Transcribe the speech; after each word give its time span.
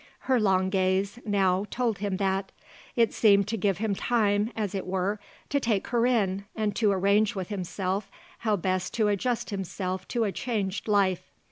Her 0.21 0.39
long 0.39 0.71
gaze, 0.71 1.19
now, 1.27 1.67
told 1.69 1.99
him 1.99 2.17
that. 2.17 2.51
It 2.95 3.13
seemed 3.13 3.47
to 3.49 3.55
give 3.55 3.77
him 3.77 3.93
time, 3.93 4.51
as 4.55 4.73
it 4.73 4.87
were, 4.87 5.19
to 5.49 5.59
take 5.59 5.89
her 5.89 6.07
in 6.07 6.45
and 6.55 6.75
to 6.77 6.91
arrange 6.91 7.35
with 7.35 7.49
himself 7.49 8.09
how 8.39 8.55
best 8.55 8.95
to 8.95 9.09
adjust 9.09 9.51
himself 9.51 10.07
to 10.07 10.23
a 10.23 10.31
changed 10.31 10.87
life. 10.87 11.29